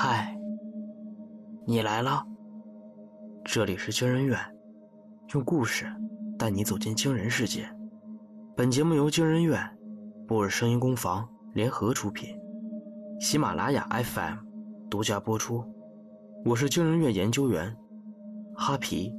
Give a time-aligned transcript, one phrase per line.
[0.00, 0.32] 嗨，
[1.66, 2.24] 你来了。
[3.44, 4.38] 这里是惊人院，
[5.34, 5.86] 用故事
[6.38, 7.68] 带你走进惊人世界。
[8.56, 9.60] 本节目由惊人院、
[10.24, 12.38] 波尔声音工坊联合出品，
[13.18, 14.36] 喜马拉雅 FM
[14.88, 15.64] 独家播出。
[16.44, 17.76] 我是惊人院研究员
[18.54, 19.12] 哈皮，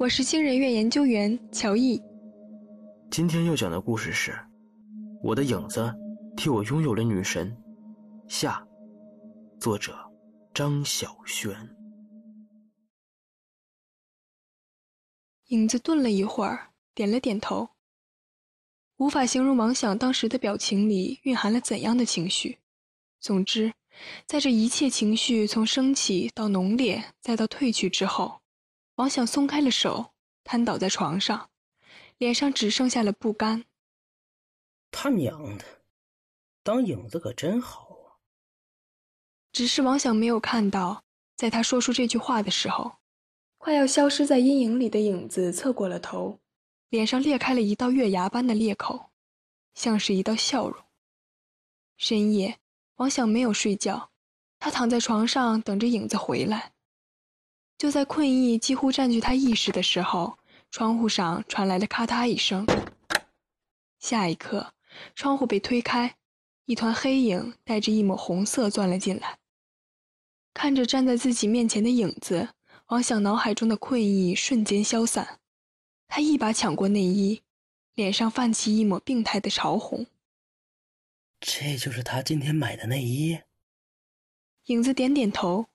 [0.00, 2.02] 我是惊人院研究员乔毅。
[3.08, 4.32] 今天要讲的故事是：
[5.22, 5.94] 我的影子
[6.36, 7.56] 替我拥有了女神。
[8.26, 8.60] 下。
[9.60, 9.94] 作者
[10.54, 11.54] 张小轩。
[15.48, 17.68] 影子顿了一会儿，点了点头。
[18.96, 22.58] 无法形容王想当时的表情里蕴含了怎样的情绪。
[23.20, 23.74] 总之，
[24.24, 28.40] 在这一切情绪从升起到浓烈再到褪去之后，
[28.94, 31.50] 王想松开了手，瘫倒在床上，
[32.16, 33.66] 脸上只剩下了不甘。
[34.90, 35.82] 他娘的，
[36.62, 37.89] 当影子可真好。
[39.52, 41.02] 只是王想没有看到，
[41.36, 42.92] 在他说出这句话的时候，
[43.58, 46.38] 快要消失在阴影里的影子侧过了头，
[46.88, 49.10] 脸上裂开了一道月牙般的裂口，
[49.74, 50.82] 像是一道笑容。
[51.96, 52.58] 深夜，
[52.96, 54.10] 王想没有睡觉，
[54.58, 56.72] 他躺在床上等着影子回来。
[57.76, 60.38] 就在困意几乎占据他意识的时候，
[60.70, 62.66] 窗户上传来了咔嗒一声，
[63.98, 64.74] 下一刻，
[65.14, 66.16] 窗户被推开，
[66.70, 69.40] 一团黑影带着一抹红色钻了进来。
[70.54, 72.50] 看着站在自己面前的影子，
[72.86, 75.40] 王想脑海中的困意瞬间消散。
[76.06, 77.42] 他一把抢过内衣，
[77.94, 80.06] 脸上泛起一抹病态的潮红。
[81.40, 83.40] 这就是他今天买的内衣。
[84.66, 85.66] 影子点点头。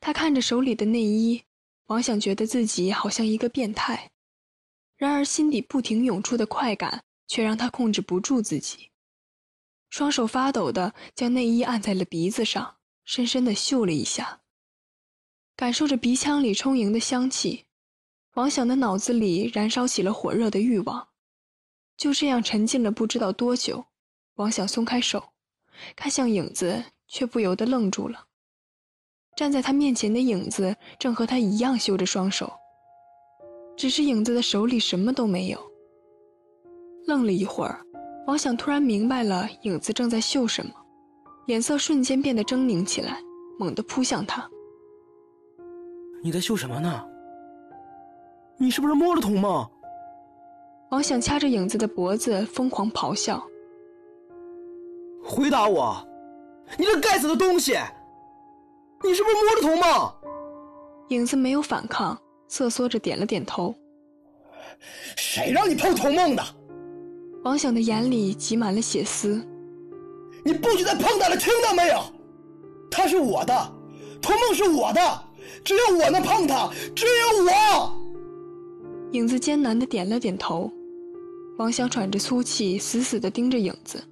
[0.00, 1.42] 他看着手里的内衣，
[1.88, 4.10] 王想觉得自己好像一个变态。
[4.96, 8.88] 然而心底不停涌出的快感却让他控制不住自己，
[9.96, 12.76] 双手发抖的将内衣按在了鼻子上。
[13.06, 14.42] 深深的嗅了一下，
[15.56, 17.64] 感受着鼻腔里充盈的香气，
[18.34, 21.08] 王想的脑子里燃烧起了火热的欲望。
[21.96, 23.86] 就这样沉浸了不知道多久，
[24.34, 25.30] 王想松开手，
[25.94, 28.26] 看向影子，却不由得愣住了。
[29.34, 32.52] 站在他面前的影子正和他一样嗅着双手，
[33.78, 35.72] 只是影子的手里什么都没有。
[37.06, 37.85] 愣了一会儿，
[38.26, 40.72] 王想突然明白了影子正在嗅什么。
[41.46, 43.18] 脸色瞬间变得狰狞起来，
[43.56, 44.44] 猛地扑向他。
[46.22, 47.06] 你在秀什么呢？
[48.58, 49.64] 你是不是摸了童梦？
[50.90, 53.40] 王想掐着影子的脖子，疯狂咆哮。
[55.22, 56.04] 回答我，
[56.76, 57.76] 你这该死的东西！
[59.04, 60.12] 你是不是摸了童梦？
[61.10, 63.72] 影子没有反抗，瑟缩着点了点头。
[65.16, 66.42] 谁让你碰童梦的？
[67.46, 69.40] 王想的眼里挤满了血丝。
[70.44, 72.02] 你不许再碰他了，听到没有？
[72.90, 73.72] 他是我的，
[74.20, 75.24] 童梦是我的，
[75.62, 77.92] 只有我能碰他，只有我。
[79.12, 80.68] 影子艰难的点了点头，
[81.56, 84.02] 王想喘着粗气，死死的盯着影子，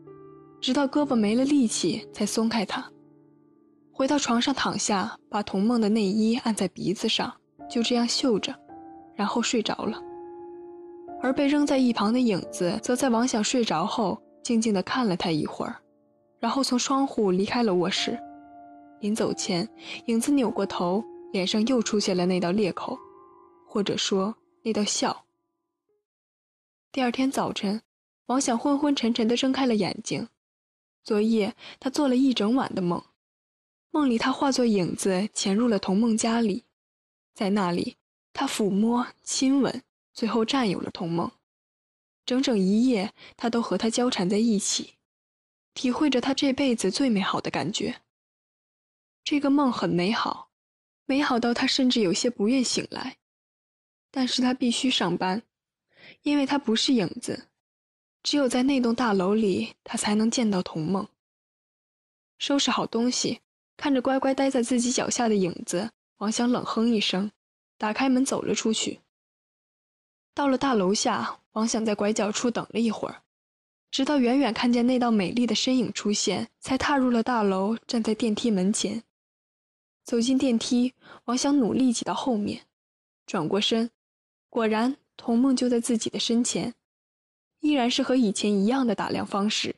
[0.60, 2.88] 直到胳膊没了力气，才松开他，
[3.90, 7.34] 回到床上躺下，把童梦的内衣按在鼻子上，
[7.68, 8.54] 就这样嗅着，
[9.16, 10.00] 然后睡着了。
[11.24, 15.74] 而被扔在一旁的影子，则在王想睡着后，静静的看了他一会儿。
[16.38, 18.18] 然后从窗户离开了卧室，
[19.00, 19.66] 临走前，
[20.04, 21.02] 影子扭过头，
[21.32, 22.98] 脸上又出现了那道裂口，
[23.66, 25.24] 或者说那道笑。
[26.92, 27.80] 第二天早晨，
[28.26, 30.28] 王想昏昏沉沉地睁开了眼睛。
[31.02, 33.02] 昨夜他做了一整晚的梦，
[33.90, 36.64] 梦里他化作影子潜入了童梦家里，
[37.32, 37.96] 在那里
[38.34, 39.82] 他抚摸、亲吻，
[40.14, 41.30] 最后占有了童梦。
[42.24, 44.94] 整整一夜，他都和他交缠在一起。
[45.74, 48.02] 体会着他这辈子最美好的感觉。
[49.24, 50.50] 这个梦很美好，
[51.04, 53.16] 美好到他甚至有些不愿醒来。
[54.10, 55.42] 但是他必须上班，
[56.22, 57.48] 因为他不是影子，
[58.22, 61.08] 只有在那栋大楼里，他才能见到童梦。
[62.38, 63.40] 收拾好东西，
[63.76, 67.32] 看着乖乖待在自己脚下的影子，王想冷哼一声，
[67.76, 69.00] 打开门走了出去。
[70.34, 73.22] 到了大楼下，王想在拐角处等了一会儿。
[73.90, 79.04] 直到远远看见那道美丽的身影出现，才踏入了大楼，站在电梯门前。
[80.02, 80.92] 走进电梯，
[81.26, 82.66] 王想努力挤到后面，
[83.24, 83.92] 转过身，
[84.50, 86.74] 果然童梦就在自己的身前，
[87.60, 89.76] 依然是和以前一样的打量方式，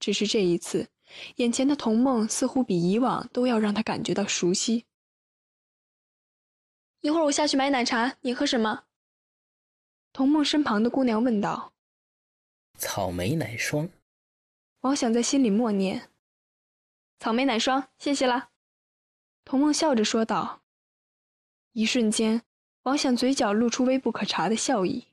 [0.00, 0.88] 只是这一次，
[1.36, 4.84] 眼前的童梦似乎比以往都要让他感觉到熟悉。
[7.00, 8.82] 一会儿我下去买奶茶，你喝什么？
[10.16, 11.74] 童梦身旁的姑娘问道。
[12.78, 13.90] 草莓奶霜，
[14.80, 16.08] 王想在心里默念。
[17.18, 18.48] 草莓奶霜，谢谢啦。
[19.44, 20.62] 童梦笑着说道。
[21.72, 22.40] 一瞬间，
[22.84, 25.08] 王想嘴角露出微不可察的笑意。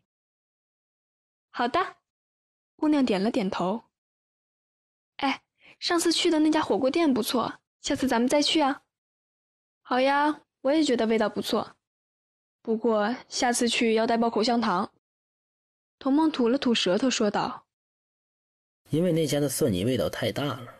[1.50, 1.98] 好的，
[2.78, 3.84] 姑娘点了点头。
[5.18, 5.44] 哎，
[5.80, 8.84] 上次去的那家火锅店不错，下次咱们再去啊。
[9.82, 11.76] 好呀，我也觉得味道不错。
[12.64, 14.90] 不过下次去要带包口香糖。
[16.00, 17.66] 童梦吐了吐舌头说道
[18.90, 20.80] ：“因为那家的蒜泥味道太大了。”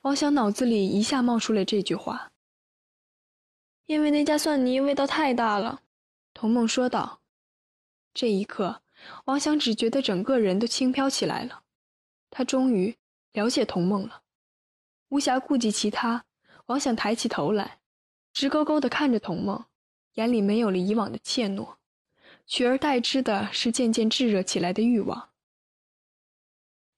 [0.00, 2.32] 王想脑子里一下冒出了这句话。
[3.84, 5.82] 因为那家蒜泥味道太大了，
[6.32, 7.20] 童梦说道。
[8.14, 8.82] 这一刻，
[9.26, 11.64] 王想只觉得整个人都轻飘起来了。
[12.30, 12.96] 他终于
[13.32, 14.22] 了解童梦了，
[15.10, 16.24] 无暇顾及其他。
[16.66, 17.80] 王想抬起头来，
[18.32, 19.66] 直勾勾地看着童梦，
[20.20, 21.76] 眼里没有了以往的怯懦，
[22.46, 25.30] 取而代之的是渐渐炙热起来的欲望。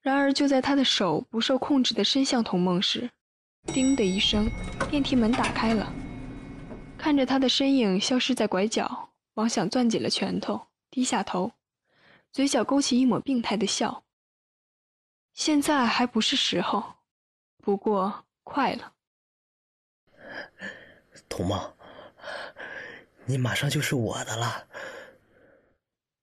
[0.01, 3.09] 然而，就在他的手不受控制地伸向童梦时，
[3.67, 4.51] 叮的一声，
[4.91, 5.93] 电梯门打开了。
[6.99, 11.53] 看着他的身影消失在拐角，王想攥紧了拳头，低下头，
[12.33, 14.03] 嘴角勾起一抹病态的笑。
[15.33, 16.95] 现在还不是时候，
[17.59, 18.95] 不过快了。
[21.29, 21.75] 童梦，
[23.27, 24.67] 你马上就是我的了。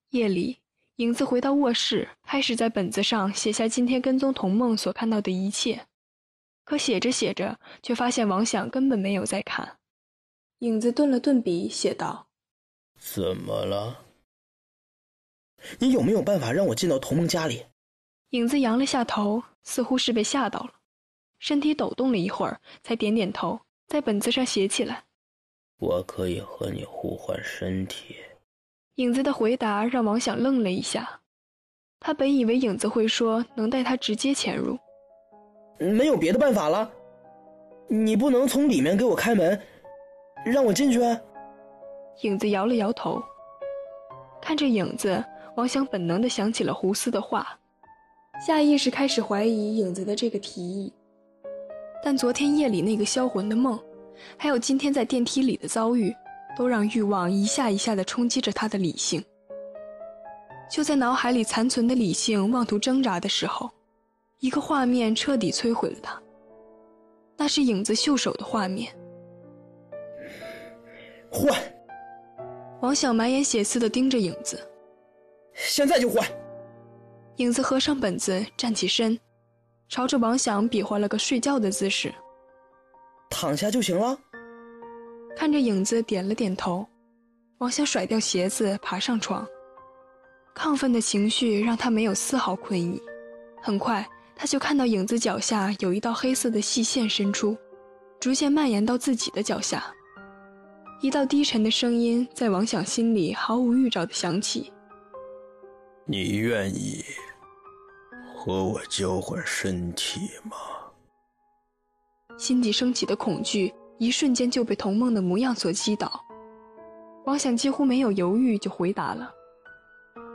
[0.10, 0.60] 夜里，
[0.98, 5.88] 影子回到卧室，开始在本子上写下今天跟踪童梦所看到的一切。
[6.66, 9.78] 可写着写着，却发现王想根本没有在看。
[10.60, 12.28] 影子顿了顿笔，写道
[13.00, 14.06] ：“怎么了？
[15.80, 17.66] 你有没有办法让我进到童梦家里？”
[18.32, 20.74] 影子扬了下头，似乎是被吓到了，
[21.40, 25.06] 身体抖动了一会儿，才点点头，在本子上写起来
[25.80, 28.16] ：“我可以和你互换身体。”
[28.96, 31.22] 影子的回答让王想愣了一下，
[32.00, 34.78] 他本以为影子会说能带他直接潜入，
[35.80, 36.92] 没有别的办法了，
[37.88, 39.60] 你不能从里面给我开门。
[40.46, 41.00] 让我进去。
[42.22, 43.22] 影子摇了摇头，
[44.42, 45.24] 看着影子，
[45.56, 47.60] 王想本能的想起了胡思的话，
[48.46, 50.92] 下意识开始怀疑影子的这个提议。
[52.04, 53.78] 但昨天夜里那个销魂的梦，
[54.38, 56.16] 还有今天在电梯里的遭遇，
[56.58, 59.24] 都让欲望一下一下的冲击着他的理性。
[60.70, 63.70] 就在脑海里残存的理性妄图挣扎的时候，
[64.40, 66.22] 一个画面彻底摧毁了他。
[67.36, 68.94] 那是影子袖手的画面。
[71.32, 71.54] 换！
[72.82, 74.60] 王想满眼血丝的盯着影子，
[75.54, 76.26] 现在就换！
[77.38, 79.18] 影子合上本子，站起身，
[79.88, 82.14] 朝着王想比划了个睡觉的姿势。
[83.30, 84.18] 躺下就行了。
[85.36, 86.86] 看着影子点了点头，
[87.60, 89.48] 王想甩掉鞋子，爬上床。
[90.56, 93.02] 亢奋的情绪让他没有丝毫困意。
[93.62, 94.06] 很快，
[94.36, 97.58] 他就看到影子脚下有一道黑色的细线伸出，
[98.20, 99.86] 逐渐蔓延到自己的脚下。
[101.02, 104.74] 一道低沉的声音在王想心里毫无预兆的响起
[106.04, 107.06] ：“你愿意
[108.36, 110.58] 和我交换身体吗？”
[112.40, 116.26] 心底升起的恐惧一瞬间就被童梦的模样所击倒。
[117.26, 119.30] 王想几乎没有犹豫就回答了：“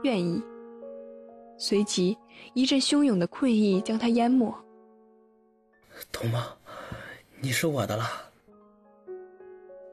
[0.04, 0.40] 愿意。”
[1.56, 2.16] 随即
[2.52, 4.54] 一阵汹涌的困意将他淹没。
[6.12, 6.42] 童梦，
[7.40, 8.04] 你是我的了。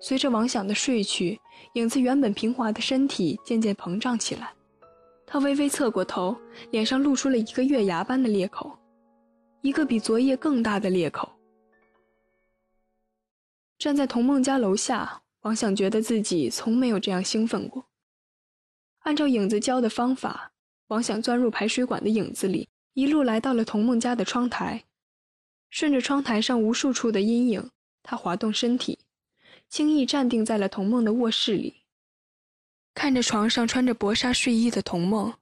[0.02, 1.40] 随着王想的睡去，
[1.76, 4.52] 影子原本平滑的身体渐渐膨胀起来。
[5.26, 6.36] 他微微侧过头，
[6.72, 8.78] 脸上露出了一个月牙般的裂口，
[9.62, 11.31] 一个比昨夜更大的裂口。
[13.82, 17.90] 站在童梦家楼下，王想觉得自己从没有这样兴奋过。
[19.00, 20.52] 按照影子教的方法，
[20.90, 24.84] 王想钻入排水管的影子里，一路来到了童梦家的窗台。
[25.72, 27.72] 顺着窗台上无数处的阴影，
[28.04, 29.00] 他滑动身体。
[29.68, 31.82] 轻易站定在了童梦的卧室里，
[32.94, 35.34] 看着床上穿着薄纱睡衣的童梦，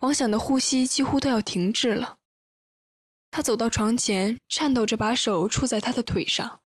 [0.00, 2.18] 王想的呼吸几乎都要停滞了。
[3.30, 6.62] 他走到床前，颤抖着把手触在他的腿上，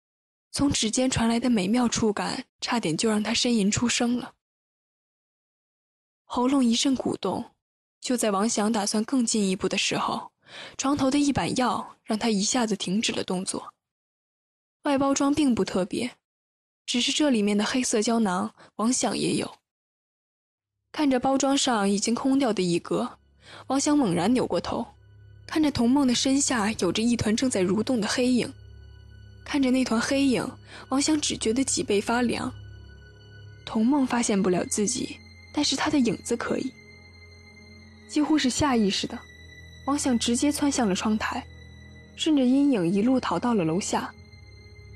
[0.52, 4.35] 从指尖传来的美妙触感，差点就让他呻吟出声了。
[6.25, 7.52] 喉咙一阵鼓动，
[8.00, 10.33] 就在王想打算更进一步的时候，
[10.76, 13.73] 床头的一板药让他一下子停止了动作。
[14.83, 16.16] 外包装并不特别。
[16.87, 19.59] 只是这里面的黑色胶囊，王想也有。
[20.90, 23.19] 看着包装上已经空掉的一格，
[23.69, 24.85] 王想猛然扭过头，
[25.47, 28.52] 看着童梦的身下有着一团正在蠕动的黑影。
[29.44, 30.49] 看着那团黑影，
[30.88, 32.52] 王想只觉得脊背发凉。
[33.64, 35.16] 童梦发现不了自己，
[35.52, 36.73] 但是他的影子可以。
[38.09, 39.18] 几乎是下意识的，
[39.87, 41.44] 王想直接窜向了窗台，
[42.16, 44.12] 顺着阴影一路逃到了楼下。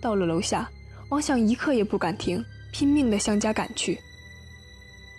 [0.00, 0.68] 到了楼下，
[1.08, 3.98] 王想一刻也不敢停，拼命地向家赶去。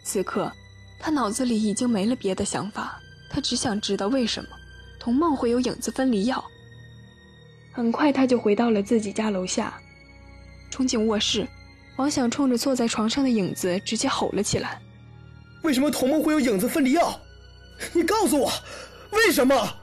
[0.04, 0.52] 此刻，
[1.00, 4.50] 他脑子里已经没了别的想法，他只想知道为什么
[5.00, 6.44] 童梦会有影子分离药。
[7.76, 9.78] 很快，他就回到了自己家楼下，
[10.72, 11.46] 冲进卧室，
[11.98, 14.80] 王想冲着坐在床上的影子直接吼了起来
[15.62, 17.20] ：“为什么童梦会有影子分离药？
[17.92, 18.50] 你告诉我，
[19.12, 19.78] 为什么？”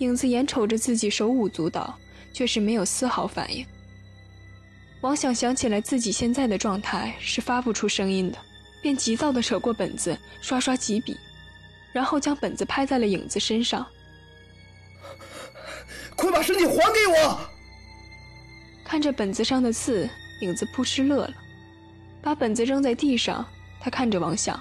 [0.00, 1.98] 影子眼瞅着自己手舞足蹈，
[2.30, 3.64] 却是没有丝毫反应。
[5.00, 8.36] 王想想起来自己现在的状态是发不出声音的，
[8.82, 11.16] 便急躁地扯过本子，刷刷几笔，
[11.90, 13.86] 然后将本子拍在了影子身上。
[16.24, 17.38] 快把身体还给我！
[18.84, 20.08] 看着本子上的字，
[20.40, 21.34] 影子扑哧乐了，
[22.22, 23.46] 把本子扔在地上。
[23.80, 24.58] 他看着王想，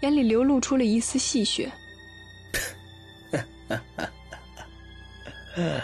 [0.00, 1.68] 眼里流露出了一丝戏谑。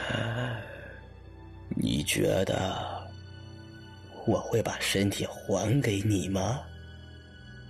[1.76, 3.10] 你觉得
[4.26, 6.60] 我会把身体还给你吗？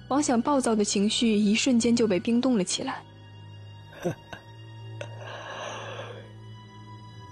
[0.08, 3.02] 王想暴躁的情绪一瞬间就被冰冻了起来。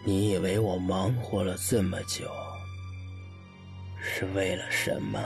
[0.05, 2.31] 你以为我忙活了这么久
[4.03, 5.23] 是为了什么？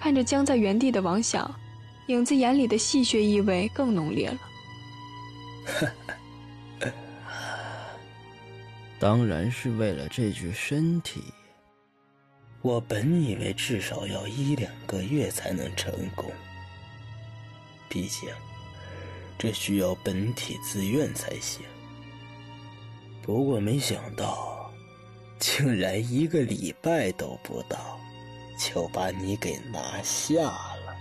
[0.00, 1.54] 看着僵在原地的王想，
[2.06, 4.38] 影子眼里的戏谑意味更浓烈了。
[8.98, 11.22] 当然是为了这具身体。
[12.62, 16.32] 我本以为至少要一两个月才能成功，
[17.88, 18.28] 毕竟
[19.38, 21.62] 这需要本体自愿才行。
[23.28, 24.72] 不过没想到，
[25.38, 28.00] 竟然一个礼拜都不到，
[28.58, 30.96] 就把你给拿下了。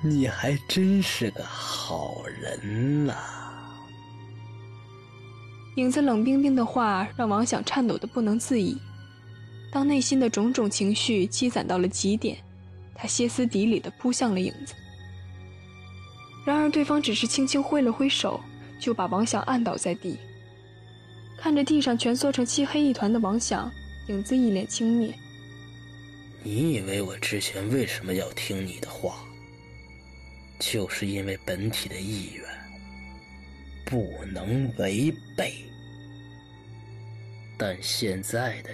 [0.00, 3.16] 你还真是个好人呐！
[5.74, 8.80] 影子冷冰冰的话让王想颤抖的不能自已。
[9.72, 12.38] 当内心的种种情绪积攒到了极点，
[12.94, 14.72] 他歇斯底里的扑向了影子。
[16.44, 18.40] 然而对方只是轻轻挥了挥手，
[18.82, 20.18] 就把王想按倒在地。
[21.38, 23.70] 看着地上蜷缩成漆黑一团的王想，
[24.08, 25.12] 影子一脸轻蔑
[26.42, 29.14] ：“你以为我之前为什么要听你的话？
[30.58, 32.44] 就是因为本体的意愿。”
[33.86, 35.52] 不能违背，
[37.58, 38.70] 但现在的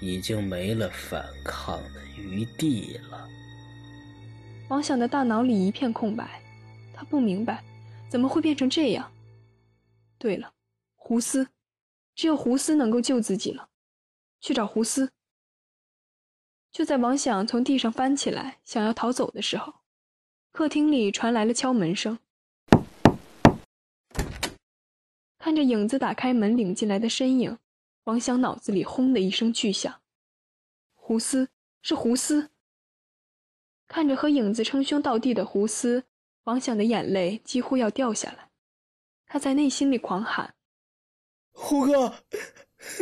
[0.00, 3.26] 你已经没了反抗的余地了。
[4.68, 6.28] 王想的大脑里一片空白，
[6.92, 7.64] 他不明白
[8.08, 9.12] 怎么会变成这样。
[10.18, 10.54] 对了，
[10.96, 11.48] 胡斯，
[12.14, 13.68] 只有胡斯能够救自己了，
[14.40, 15.12] 去找胡斯。
[16.72, 19.74] 就在王想从地上翻起来想要逃走的时候，
[20.52, 22.18] 客厅里传来了敲门声。
[25.38, 27.58] 看着影子打开门领进来的身影，
[28.04, 30.00] 王想脑子里轰的一声巨响。
[30.94, 31.48] 胡斯
[31.80, 32.50] 是胡斯。
[33.86, 36.04] 看着和影子称兄道弟的胡斯，
[36.48, 38.48] 王想的眼泪几乎要掉下来。
[39.26, 40.54] 他在内心里狂喊
[41.52, 42.24] ：“胡哥，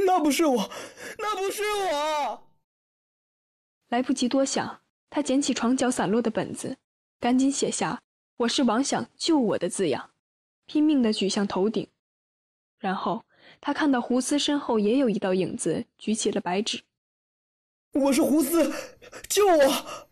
[0.04, 0.70] 那不是我，
[1.18, 2.48] 那不是我！”
[3.86, 6.78] 来不及多想，他捡起床角散落的本子，
[7.20, 8.02] 赶紧写下
[8.38, 10.10] “我是王想，救我”的字样，
[10.64, 11.88] 拼命的举向头顶。
[12.80, 13.24] 然后
[13.60, 16.82] 他看到胡思身后也有一道影子，举起了白纸。
[17.92, 18.72] 我是胡思，
[19.28, 20.05] 救我！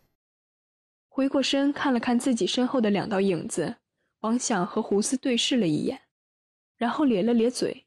[1.15, 3.77] 回过身看了看自己身后的两道影子，
[4.19, 6.01] 王想和胡思对视了一眼，
[6.75, 7.85] 然后咧了咧嘴，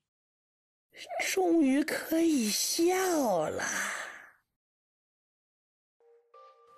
[1.31, 2.87] 终于可以笑
[3.51, 3.63] 了。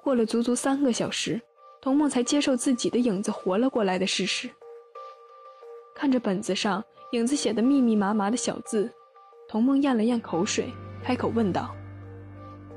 [0.02, 1.40] 过了足足三个小时，
[1.80, 4.50] 童梦才接受自己的影子活了过来的事实。
[5.94, 6.84] 看着本子上。
[7.12, 8.88] 影子写的密密麻麻的小字，
[9.48, 11.74] 童梦咽了咽口水，开口问道：“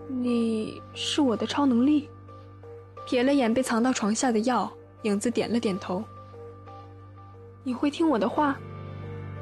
[0.10, 2.10] 你是我的超能力？”
[3.08, 4.72] 瞥了眼被藏到床下的药，
[5.04, 6.04] 影子点了点头。
[7.64, 8.58] “你会听我的话？”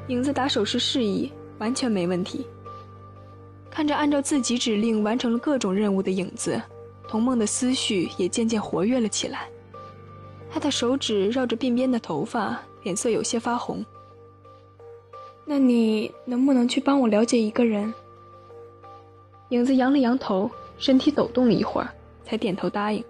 [0.08, 2.46] 影子打手势示意，完全没问题。
[3.70, 6.60] 看着按照自己指令完成了各种任务的影子，
[7.08, 9.48] 童梦的思绪也渐渐活跃了起来。
[10.50, 13.82] 他的手指绕着鬓边的头发，脸色有些发红。
[15.44, 17.94] 那你能不能去帮我了解一个人？
[19.48, 21.88] 影子扬了扬头，身体抖动了一会儿，
[22.24, 23.02] 才点头答应。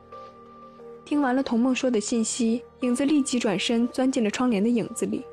[1.05, 5.25] 听完了童梦说的信息，影子立即转身钻进了窗帘的影子里。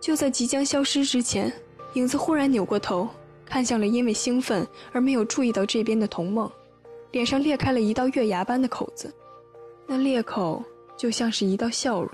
[0.00, 1.52] 就在即将消失之前，
[1.94, 3.08] 影子忽然扭过头，
[3.44, 6.50] 看向了因为兴奋而没有注意到这边的童梦，
[7.10, 9.12] 脸上裂开了一道月牙般的口子，
[9.86, 10.62] 那裂口
[10.96, 12.10] 就像是一道笑容。